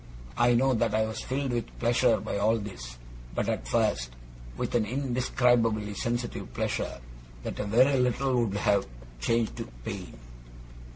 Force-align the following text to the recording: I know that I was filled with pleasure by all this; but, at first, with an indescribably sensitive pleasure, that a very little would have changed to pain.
I 0.35 0.55
know 0.55 0.73
that 0.73 0.95
I 0.95 1.05
was 1.05 1.21
filled 1.21 1.51
with 1.51 1.77
pleasure 1.77 2.19
by 2.19 2.39
all 2.39 2.57
this; 2.57 2.97
but, 3.35 3.47
at 3.47 3.67
first, 3.67 4.09
with 4.57 4.73
an 4.73 4.83
indescribably 4.83 5.93
sensitive 5.93 6.51
pleasure, 6.55 6.99
that 7.43 7.59
a 7.59 7.65
very 7.65 7.99
little 7.99 8.45
would 8.45 8.57
have 8.57 8.87
changed 9.19 9.57
to 9.57 9.65
pain. 9.85 10.17